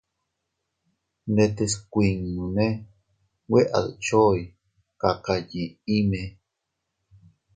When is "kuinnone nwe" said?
1.91-3.61